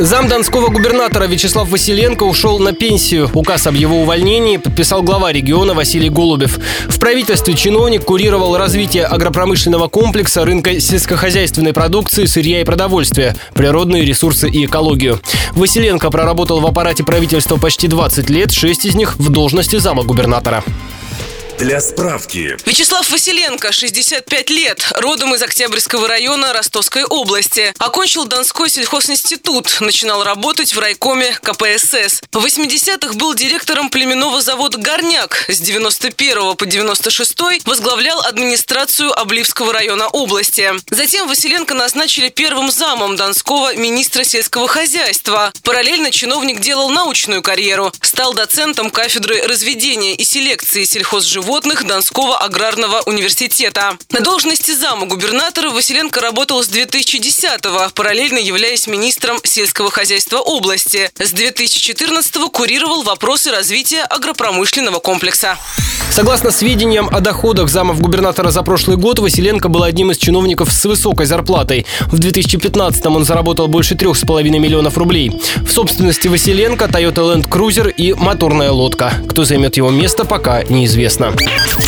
Зам 0.00 0.28
донского 0.28 0.68
губернатора 0.68 1.24
Вячеслав 1.24 1.68
Василенко 1.68 2.22
ушел 2.22 2.60
на 2.60 2.72
пенсию. 2.72 3.28
Указ 3.34 3.66
об 3.66 3.74
его 3.74 4.02
увольнении 4.02 4.56
подписал 4.56 5.02
глава 5.02 5.32
региона 5.32 5.74
Василий 5.74 6.08
Голубев. 6.08 6.60
В 6.88 7.00
правительстве 7.00 7.54
чиновник 7.54 8.04
курировал 8.04 8.56
развитие 8.56 9.06
агропромышленного 9.06 9.88
комплекса, 9.88 10.44
рынка 10.44 10.78
сельскохозяйственной 10.78 11.72
продукции, 11.72 12.26
сырья 12.26 12.60
и 12.60 12.64
продовольствия, 12.64 13.34
природные 13.54 14.04
ресурсы 14.04 14.48
и 14.48 14.66
экологию. 14.66 15.20
Василенко 15.54 16.10
проработал 16.10 16.60
в 16.60 16.66
аппарате 16.66 17.02
правительства 17.02 17.56
почти 17.56 17.88
20 17.88 18.30
лет, 18.30 18.52
6 18.52 18.84
из 18.86 18.94
них 18.94 19.16
в 19.18 19.30
должности 19.30 19.78
зама 19.78 20.04
губернатора. 20.04 20.62
Для 21.58 21.80
справки. 21.80 22.56
Вячеслав 22.66 23.10
Василенко, 23.10 23.72
65 23.72 24.50
лет, 24.50 24.92
родом 24.94 25.34
из 25.34 25.42
Октябрьского 25.42 26.06
района 26.06 26.52
Ростовской 26.52 27.02
области. 27.02 27.74
Окончил 27.78 28.26
Донской 28.26 28.70
сельхозинститут, 28.70 29.80
начинал 29.80 30.22
работать 30.22 30.72
в 30.72 30.78
райкоме 30.78 31.36
КПСС. 31.42 32.22
В 32.30 32.46
80-х 32.46 33.14
был 33.14 33.34
директором 33.34 33.90
племенного 33.90 34.40
завода 34.40 34.78
«Горняк». 34.78 35.46
С 35.48 35.58
91 35.58 36.54
по 36.54 36.64
96 36.64 37.64
возглавлял 37.64 38.20
администрацию 38.20 39.12
Обливского 39.18 39.72
района 39.72 40.06
области. 40.06 40.70
Затем 40.90 41.26
Василенко 41.26 41.74
назначили 41.74 42.28
первым 42.28 42.70
замом 42.70 43.16
Донского 43.16 43.74
министра 43.74 44.22
сельского 44.22 44.68
хозяйства. 44.68 45.52
Параллельно 45.64 46.12
чиновник 46.12 46.60
делал 46.60 46.90
научную 46.90 47.42
карьеру. 47.42 47.92
Стал 48.00 48.32
доцентом 48.32 48.90
кафедры 48.90 49.42
разведения 49.42 50.14
и 50.14 50.22
селекции 50.22 50.84
сельхозживотных 50.84 51.47
животных 51.48 51.86
Донского 51.86 52.36
аграрного 52.36 53.00
университета. 53.06 53.96
На 54.12 54.20
должности 54.20 54.72
зама 54.72 55.06
губернатора 55.06 55.70
Василенко 55.70 56.20
работал 56.20 56.62
с 56.62 56.68
2010-го, 56.68 57.90
параллельно 57.94 58.36
являясь 58.36 58.86
министром 58.86 59.38
сельского 59.42 59.90
хозяйства 59.90 60.40
области. 60.40 61.10
С 61.18 61.32
2014-го 61.32 62.50
курировал 62.50 63.02
вопросы 63.02 63.50
развития 63.50 64.02
агропромышленного 64.02 64.98
комплекса. 64.98 65.56
Согласно 66.10 66.50
сведениям 66.50 67.08
о 67.08 67.20
доходах 67.20 67.68
замов 67.68 68.00
губернатора 68.00 68.50
за 68.50 68.62
прошлый 68.62 68.96
год, 68.96 69.18
Василенко 69.18 69.68
был 69.68 69.84
одним 69.84 70.10
из 70.10 70.18
чиновников 70.18 70.72
с 70.72 70.84
высокой 70.84 71.26
зарплатой. 71.26 71.86
В 72.08 72.18
2015-м 72.18 73.16
он 73.16 73.24
заработал 73.24 73.68
больше 73.68 73.94
3,5 73.94 74.42
миллионов 74.58 74.98
рублей. 74.98 75.32
В 75.56 75.70
собственности 75.70 76.28
Василенко 76.28 76.86
Toyota 76.86 77.34
Land 77.34 77.48
Cruiser 77.48 77.90
и 77.90 78.12
моторная 78.12 78.70
лодка. 78.70 79.12
Кто 79.28 79.44
займет 79.44 79.76
его 79.76 79.90
место, 79.90 80.24
пока 80.24 80.62
неизвестно. 80.64 81.37
Yeah. 81.40 81.87